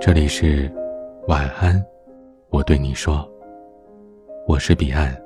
[0.00, 0.68] 这里是
[1.28, 1.80] 晚安，
[2.50, 3.24] 我对你说，
[4.48, 5.16] 我是彼岸。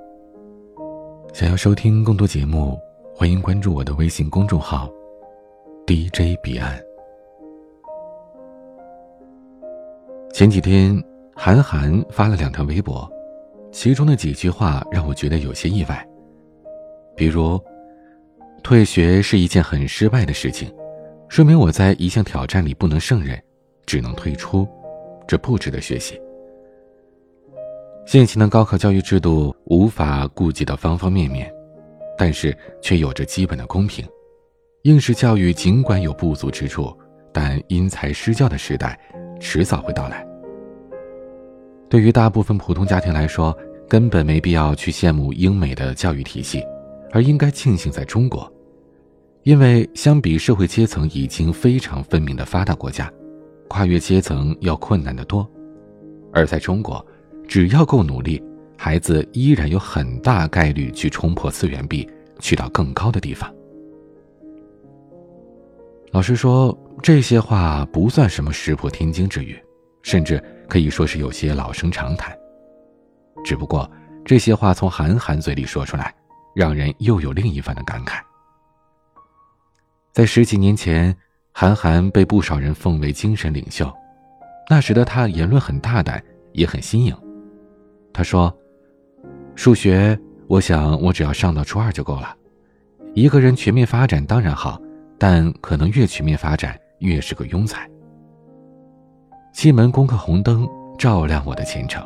[1.33, 2.79] 想要收听更多节目，
[3.15, 4.91] 欢迎关注我的微信公众号
[5.87, 6.79] DJ 彼岸。
[10.35, 11.03] 前几天，
[11.35, 13.11] 韩寒发了两条微博，
[13.71, 16.07] 其中的几句话让我觉得有些意外，
[17.17, 17.59] 比如，
[18.73, 20.75] 退学是一件很失败的事情，
[21.29, 23.39] 说明我在一项挑战里不能胜任。
[23.85, 24.67] 只能退出，
[25.29, 26.19] 这不值得学习。
[28.07, 31.53] 现行的高考教育制度无法顾及到方方面面，
[32.17, 34.09] 但是却有着基本的公平。
[34.85, 36.97] 应试教育尽管有不足之处，
[37.31, 38.99] 但因材施教的时代
[39.39, 40.27] 迟早会到来。
[41.91, 43.55] 对于大部分普通家庭来说，
[43.87, 46.65] 根本没必要去羡慕英美的教育体系，
[47.11, 48.51] 而应该庆幸在中国，
[49.43, 53.11] 因为相比社会阶层已经非常分明的发达国家。
[53.69, 55.51] 跨越阶层要困难得多，
[56.31, 57.05] 而在中国，
[57.49, 58.43] 只要够努力，
[58.77, 62.07] 孩子依然有很大概率去冲破次元壁，
[62.39, 63.51] 去到更高的地方。
[66.11, 69.59] 老实说，这些话不算什么石破天惊之语，
[70.03, 72.37] 甚至可以说是有些老生常谈。
[73.43, 73.91] 只不过，
[74.23, 76.15] 这些话从韩寒嘴里说出来，
[76.55, 78.21] 让人又有另一番的感慨。
[80.13, 81.17] 在十几年前。
[81.55, 83.93] 韩寒被不少人奉为精神领袖，
[84.71, 86.19] 那时的他言论很大胆，
[86.53, 87.15] 也很新颖。
[88.11, 88.51] 他说
[89.55, 92.35] ：“数学，我想我只要上到初二就够了。
[93.13, 94.81] 一个人全面发展当然好，
[95.19, 97.87] 但可能越全面发展越是个庸才。
[99.53, 100.67] 七门功课红灯
[100.99, 102.03] 照亮我的前程。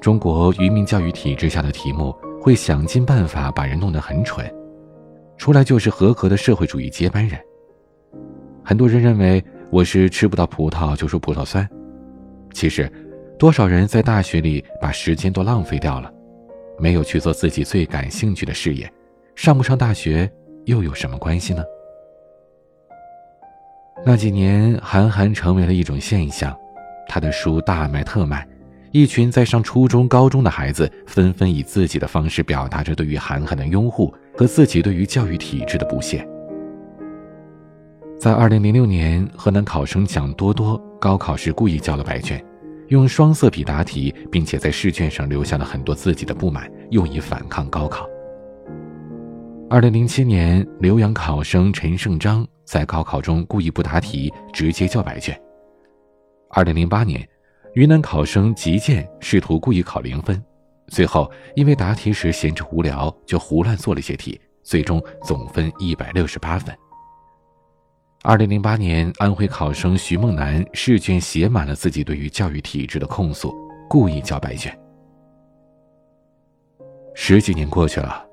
[0.00, 4.48] 中国愚民教育体制下的题目会想尽办法把人弄得很蠢，
[5.36, 7.40] 出来就是合格的社会主义接班人。”
[8.64, 11.68] 很多人认为我是吃不到葡萄就说葡萄酸，
[12.52, 12.90] 其实，
[13.38, 16.12] 多少人在大学里把时间都浪费掉了，
[16.78, 18.92] 没有去做自己最感兴趣的事业，
[19.34, 20.28] 上不上大学
[20.64, 21.62] 又有什么关系呢？
[24.04, 26.56] 那几年，韩寒成为了一种现象，
[27.08, 28.46] 他的书大卖特卖，
[28.90, 36.26] 一群在上初中、高中的孩子纷纷以自己的方式表达着对于韩寒的拥护和自己对于教育体制的不屑。
[38.18, 42.44] 在二零零六年，河南考生蒋多多高考时故意交了白卷，
[42.88, 48.08] 用双色笔答题，并且在试卷上留下了很多自己的不满，用以反抗高考。
[49.68, 55.38] 二零零七年，浏阳考生陈胜章在高考中故意不答题，直接交白卷。
[56.50, 57.26] 二零零八年，
[57.74, 60.42] 云南考生吉建试图故意考零分，
[60.88, 66.74] 最后因为答题时闲着无聊，就胡乱做了一些题，最终总分一百六十八分。
[68.22, 73.54] 二零零八年，安徽考生徐梦楠试卷写满了自己对于教育体制的控诉，
[73.88, 74.76] 故意交白卷。
[77.14, 78.26] 十几年过去了，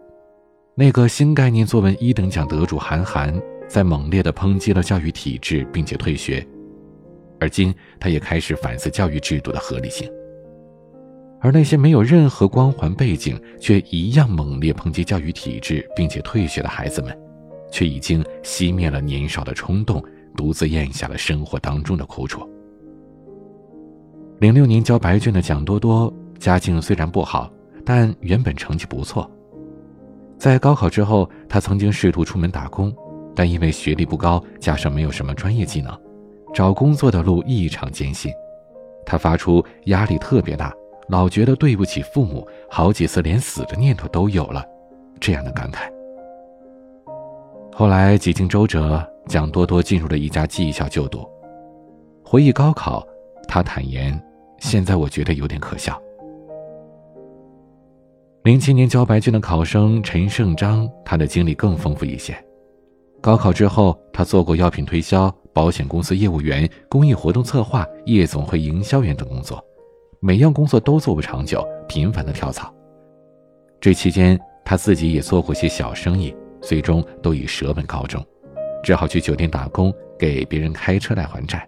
[0.76, 6.46] 那个新概念作文一等奖得主韩寒，在猛烈的抨击了教育体制，并且退学。
[7.40, 10.10] 而今，他也开始反思教育制度的合理性。
[11.44, 17.16] 而那些没有任何光环背景，却一样猛烈抨击教育体制并且退学的孩子们。
[17.70, 20.02] 却已经熄灭了年少的冲动，
[20.38, 22.48] 独自咽下了生活当中的苦楚。
[24.40, 27.52] 零六年交白卷的蒋多多，家境虽然不好，
[27.84, 29.28] 但原本成绩不错。
[30.38, 32.96] 在高考之后，他曾经试图出门打工，
[33.36, 36.00] 但因为学历不高，加上没有什么专业技能，
[36.54, 38.32] 找工作的路异常艰辛。
[39.04, 40.72] 他发出压力特别大，
[41.08, 44.64] 老觉得对不起父母，好几次连死的念头都有了，
[45.20, 45.92] 这样的感慨。
[47.72, 51.28] 后来几经周折，蒋多多进入了一家技校就读。
[52.24, 53.06] 回忆高考，
[53.48, 54.20] 他坦言
[54.60, 56.00] ：“现在我觉得有点可笑。”
[58.44, 62.36] 零七年交白卷的考生陈胜章，他的经历更丰富一些。
[63.22, 69.64] 高考之后，他做过药品推销、保险公司业务员、公益活动策划、夜总会营销员等工作，
[70.26, 72.74] 每样工作都做不长久，频繁的跳槽。
[73.82, 76.34] 这期间，他自己也做过些小生意。
[76.62, 78.26] 最终都以舍本告终，
[78.82, 81.68] 只好去酒店打工，给别人开车来还债。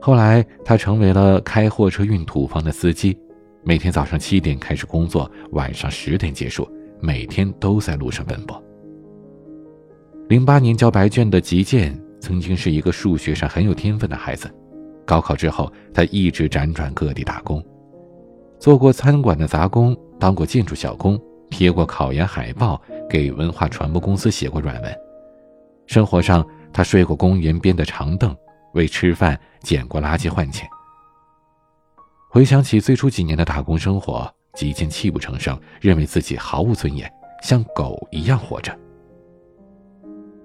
[0.00, 3.18] 后来，他成为了开货车运土方的司机，
[3.64, 6.70] 每天早上七点开始工作，晚上十点结束，
[7.00, 8.62] 每天都在路上奔波。
[10.28, 14.48] 零八年交白卷的吉建，曾经是一个数学上很有天分的孩子，
[15.04, 17.64] 高考之后，他一直辗转各地打工，
[18.58, 21.20] 做过餐馆的杂工，当过建筑小工，
[21.50, 22.80] 贴过考研海报。
[23.06, 24.92] 给文化传播公司写过软文，
[25.86, 28.34] 生活上，他睡过公园边的长凳，
[28.72, 30.66] 为吃饭捡过垃圾换钱。
[32.28, 37.08] 回想起最初几年的打工生活，几近泣不成声，认为自己毫无尊严，
[37.42, 38.76] 像狗一样活着。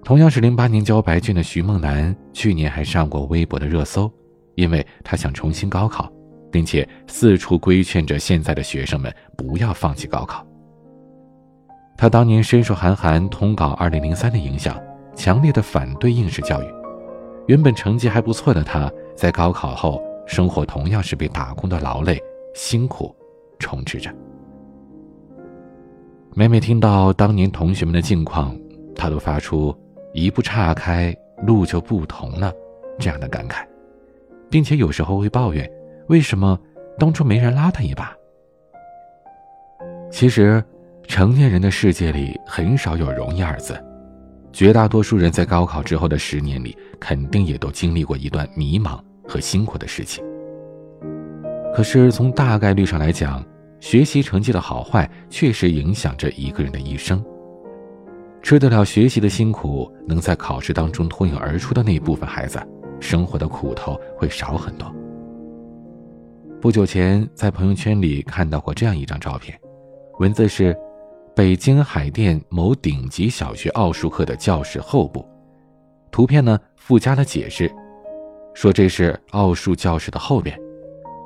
[0.04, 4.08] 同样是零八年交白卷的徐梦楠，去年还上过微博的热搜，
[4.60, 6.12] 因为他想重新高考，
[6.52, 10.46] 并且四处规劝着现在的学生们不要放弃高考。
[11.96, 14.78] 他当年深受韩寒通稿二零零三的影响，
[15.14, 16.66] 强烈的反对应试教育。
[17.46, 22.22] 原本成绩还不错的他，在高考后，生活同样是被打工的劳累、
[22.54, 23.14] 辛苦
[23.58, 24.14] 充斥着。
[26.34, 28.54] 每每听到当年同学们的境况，
[28.94, 29.74] 他都发出
[30.12, 31.16] “一步岔开，
[31.46, 32.52] 路就不同了”
[33.00, 33.64] 这样的感慨，
[34.50, 35.70] 并且有时候会抱怨：
[36.08, 36.58] 为什么
[36.98, 38.12] 当初没人拉他一把？
[40.10, 40.62] 其实。
[41.08, 43.76] 成年人的世界里很少有容易二字，
[44.52, 50.22] 绝大多数人在高考之后的十年里，肯定也都经历过一段迷茫和辛苦的事情。
[51.74, 53.44] 可是从大概率上来讲，
[53.80, 57.20] 学习成绩的好坏确实影响着一个人的一生。
[58.40, 62.60] 吃得了学习的辛苦，能在考试当中脱颖而出的那一部分孩子，
[63.00, 64.94] 生活的苦头会少很多。
[66.60, 69.58] 不久前在朋友圈里看到过这样一张照片，
[70.18, 70.76] 文字是。
[71.32, 75.24] 北京海淀某顶级小学奥数课的教室后部，
[76.10, 77.72] 图片呢附加了解释，
[78.52, 80.58] 说这是奥数教室的后边，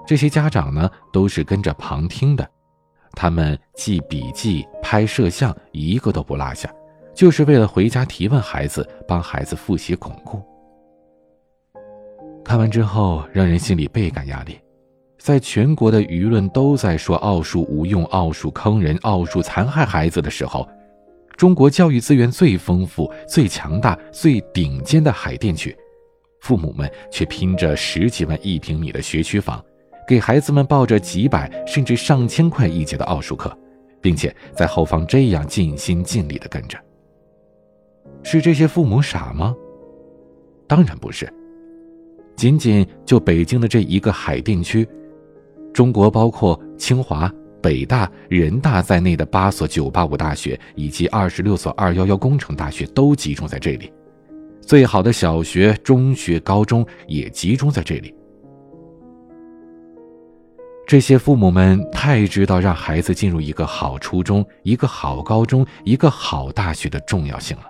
[0.06, 2.48] 这些家长呢都是跟着旁听的，
[3.12, 6.72] 他们记笔记、拍摄像，一个都不落下，
[7.14, 10.40] 就是为了回家提问孩子，帮孩子复习巩固。
[12.44, 14.58] 看完之后，让人心里倍感压力。
[15.18, 20.68] 在全国的舆论都在说奥数无用、奥数坑人、奥数残害孩子的时候，
[21.36, 25.74] 中国教育资源最丰富、最强大、最顶尖的海淀区，
[26.40, 29.64] 父母们却拼着十几万一平米的学区房，
[30.06, 33.56] 给孩子们报着几百甚至上千块一节的奥数课，
[34.02, 36.78] 并且在后方这样尽心尽力地跟着。
[38.22, 39.56] 是这些父母傻吗？
[40.68, 41.32] 当然不是。
[42.36, 44.86] 仅仅就北京的这一个海淀区。
[45.72, 53.92] 中国包括清华、北大、人大在内的八所985大学以及二十六所211工程大学都集中在这里，
[54.60, 58.14] 最好的小学、中学、高中也集中在这里。
[60.86, 67.64] 这些父母们太知道让孩子进入一个好初中、一个好高中、一个好大学的重要性了。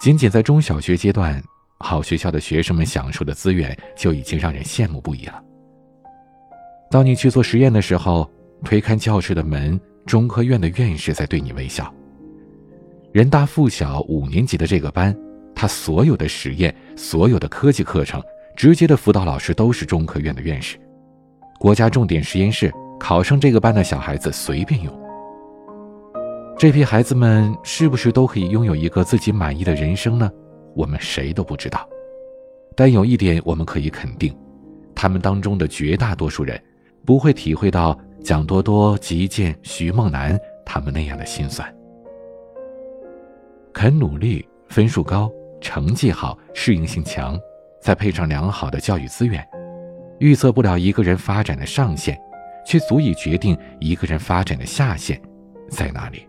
[0.00, 1.42] 仅仅在中小学阶段，
[1.84, 5.42] 好学校的学生们享受的资源就已经让人羡慕不已了。
[6.90, 8.28] 当你去做实验的时候，
[8.64, 11.92] 推开教室的门，中科院的院士在对你微笑。
[13.12, 15.14] 人大附小五年级的这个班，
[15.54, 18.22] 他所有的实验、所有的科技课程，
[18.56, 20.78] 直接的辅导老师都是中科院的院士。
[21.60, 25.00] 国家重点实验室考上这个班的小孩子随便用。
[26.56, 30.30] 这批孩子们是不是都可以拥有一个自己满意的人生呢？
[30.74, 31.88] 我们谁都不知道。
[32.76, 34.36] 但有一点我们可以肯定，
[34.94, 36.60] 他们当中的绝大多数人。
[37.06, 41.70] 不会体会到蒋多多、吉健、徐梦楠他们那样的心酸。
[43.74, 45.30] 肯努力、分数高、
[45.60, 47.38] 成绩好、适应性强，
[47.78, 49.46] 再配上良好的教育资源，
[50.18, 52.18] 预测不了一个人发展的上限，
[52.66, 55.20] 却足以决定一个人发展的下限
[55.68, 56.26] 在哪里。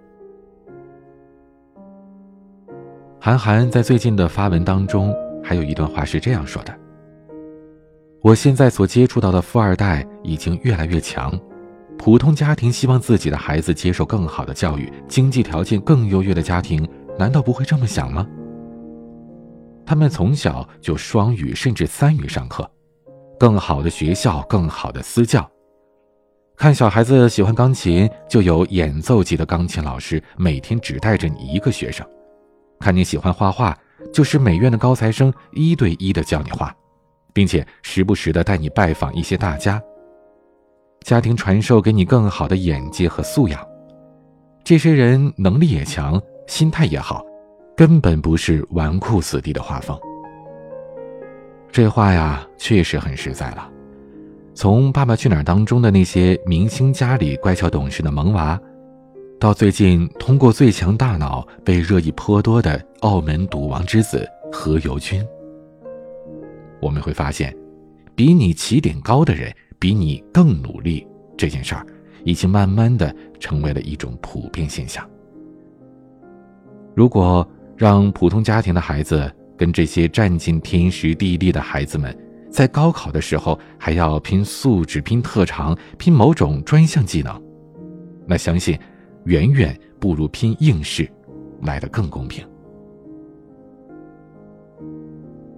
[3.25, 5.11] 韩寒在最近的发文当中，
[5.43, 6.71] 还有一段话是这样说的。
[8.21, 11.33] 我现在所接触到的富二代已经越来越强，
[11.97, 18.27] 普通家庭希望自己的孩子接受更好的教育，经济条件更优越的家庭难道不会这么想吗？
[19.87, 22.69] 他们从小就双语甚至三语上课，
[23.39, 25.49] 更好的学校，更好的私教。
[26.55, 32.05] 看小孩子喜欢钢琴，就有演奏级的钢琴老师每天只带着你一个学生；
[32.79, 33.77] 看你喜欢画画，
[34.13, 36.75] 就是美院的高材生一对一的教你画。
[37.33, 39.81] 并且时不时的带你拜访一些大家，
[41.01, 43.59] 家庭传授给你更好的眼界和素养。
[44.63, 46.17] 这些人能力也强，
[46.47, 47.25] 心态也好，
[47.75, 49.99] 根本不是纨绔子弟的画风。
[51.73, 53.69] 这话呀，确实很实在了。
[54.53, 58.57] 从《爸爸去哪儿》当中的那些明星家里乖巧懂事的萌娃，
[59.37, 65.23] 到最近通过最强大脑被热议颇多的澳门赌王之子何猷君。
[66.79, 67.55] 我们会发现，
[68.15, 71.05] 比你起点高的人比你更努力
[71.37, 71.85] 这件事儿，
[72.23, 75.07] 已经慢慢的成为了一种普遍现象。
[76.95, 82.17] 如果让普通家庭的孩子跟这些占尽天时地利的孩子们，
[82.49, 87.41] 在高考的时候还要拼素质、拼特长、拼某种专项技能，
[88.25, 88.79] 那相信
[89.25, 91.07] 远远不如拼应试
[91.61, 92.43] 来的更公平。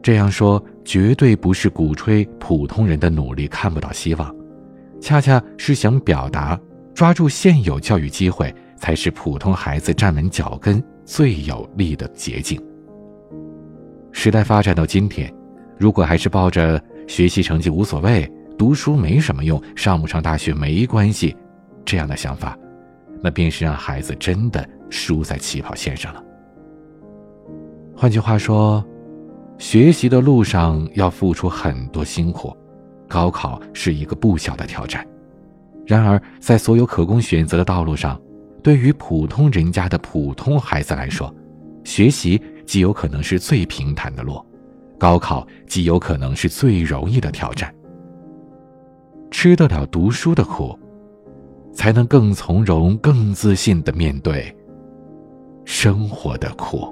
[0.01, 4.33] 这样说绝对不是鼓吹普通人的努力看不到希望，
[5.01, 6.59] 恰恰是想表达，
[6.93, 12.62] 抓住现有教育机会才是普通孩子站稳脚跟最有力的捷径。
[14.13, 15.33] 时代发展到今天，
[15.77, 21.36] 如果还是抱着学习成绩无所谓、读书没什么用、上不上大学没关系
[21.83, 22.57] 这样的想法，
[23.21, 26.24] 那便是让孩子真的输在起跑线上了。
[27.95, 28.86] 换句话说。
[29.59, 32.55] 学习的路上要付出很多辛苦，
[33.07, 35.03] 高考是一个不小的挑战。
[35.83, 38.21] 然而，在所有可供选择的道路上，
[38.62, 41.33] 对于普通人家的普通孩子来说，
[41.83, 44.39] 学习极有可能是最平坦的路，
[45.00, 47.74] 高考极有可能是最容易的挑战。
[49.31, 50.77] 吃得了读书的苦，
[51.77, 54.51] 才能更从容、更自信的面对
[55.63, 56.91] 生活的苦。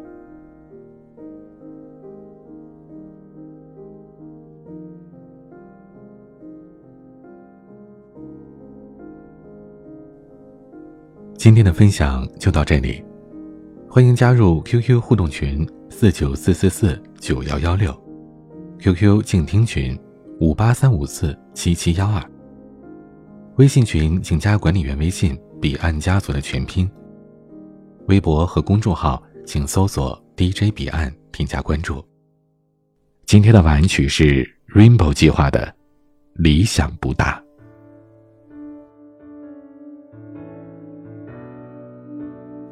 [11.35, 13.03] 今天的分享就到这里，
[13.89, 17.91] 欢迎加入 QQ 互动群四九四四四九幺幺六
[18.79, 19.99] ，QQ 静听群
[20.39, 22.23] 五八三五四七七幺二，
[23.57, 26.91] 微信群请加管理员微信彼岸家族的全拼，
[28.07, 32.03] 微博和公众号请搜索 DJ 彼岸添加关注。
[33.25, 35.61] 今天的晚安曲是 Rainbow 计划的
[36.33, 37.41] 《理想不大》。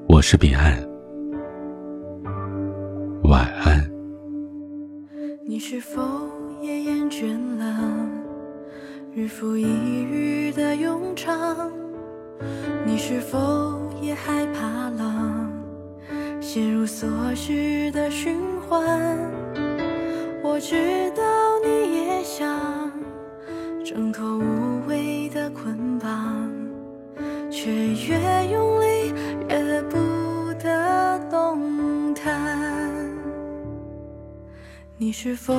[0.10, 0.86] 我是彼岸，
[3.24, 3.90] 晚安。
[5.48, 6.02] 你是否
[6.62, 7.53] 也厌倦了
[9.16, 9.64] 日复一
[10.06, 11.72] 日的庸常？
[12.84, 15.48] 你是否也害怕了
[16.42, 19.20] 陷入琐事的循环？
[20.42, 21.24] 我知道
[21.64, 22.92] 你也想
[23.86, 26.50] 挣脱无谓的捆绑，
[27.52, 28.18] 却越
[28.52, 29.14] 用力。
[29.48, 29.98] 越不
[30.60, 32.92] 得动弹，
[34.98, 35.54] 你是否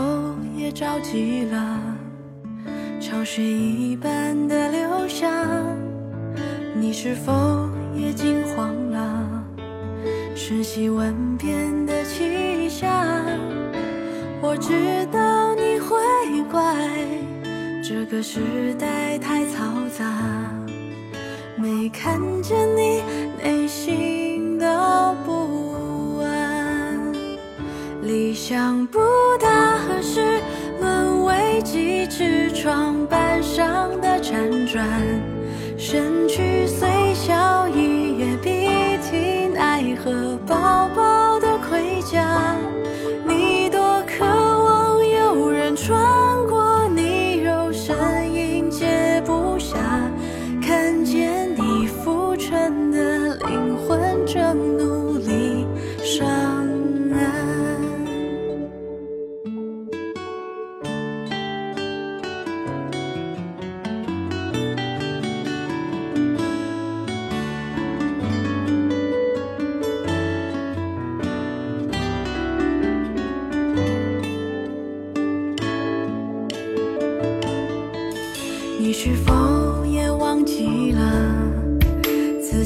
[0.56, 1.96] 也着急了？
[3.24, 5.32] 潮水一般的流向，
[6.74, 7.32] 你是否
[7.96, 9.42] 也惊慌了？
[10.36, 12.86] 瞬息万变的气象，
[14.42, 15.96] 我知道你会
[16.52, 16.76] 怪
[17.82, 20.04] 这个时代太嘈杂。
[21.56, 23.02] 没看见你
[23.42, 27.10] 内心的不安，
[28.02, 29.00] 理想不
[29.40, 30.42] 大合适，
[31.64, 34.86] 几只床板上的辗转，
[35.78, 38.68] 身躯虽小，一夜比
[39.02, 40.86] 替奈何，薄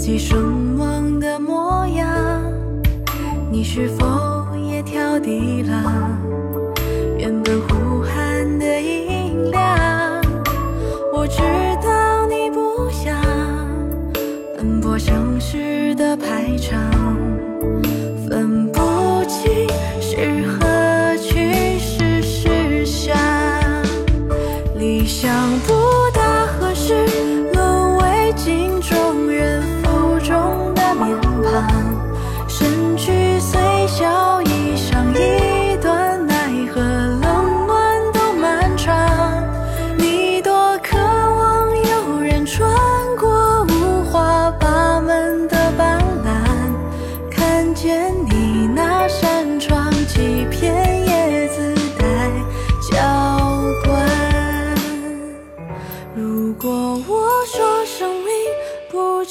[0.08, 2.42] 己声望的模样？
[3.52, 4.06] 你是否
[4.56, 6.18] 也调低了
[7.18, 9.68] 原本呼喊的音量？
[11.12, 11.42] 我知
[11.86, 13.14] 道你不想
[14.56, 16.80] 奔波城市的排场，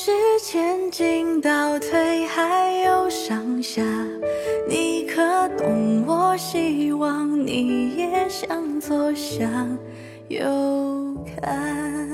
[0.08, 3.84] 是前进倒退，还有上下，
[4.66, 6.06] 你可懂？
[6.08, 9.78] 我希望你也向左、向
[10.30, 12.07] 右看。